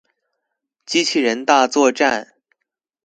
[0.83, 2.29] 機器人大作戰